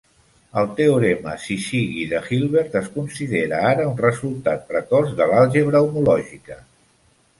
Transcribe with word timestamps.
El 0.59 0.69
teorema 0.77 1.33
syzygy 1.43 2.07
de 2.13 2.21
Hilbert 2.29 2.77
es 2.81 2.89
considera 2.95 3.61
ara 3.75 3.85
un 3.93 3.95
resultat 4.07 4.67
precoç 4.73 5.13
de 5.21 5.29
l'àlgebra 5.33 5.87
homològica. 5.91 6.59